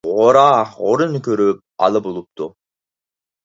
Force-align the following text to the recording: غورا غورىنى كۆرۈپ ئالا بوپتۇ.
غورا 0.13 0.45
غورىنى 0.69 1.21
كۆرۈپ 1.29 1.61
ئالا 1.85 2.05
بوپتۇ. 2.09 2.51